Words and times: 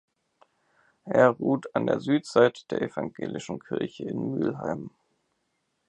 Er 1.05 1.27
ruht 1.29 1.75
an 1.75 1.85
der 1.85 1.99
Südseite 1.99 2.65
der 2.71 2.81
evangelischen 2.81 3.59
Kirche 3.59 4.05
in 4.05 4.31
Müllheim. 4.31 4.89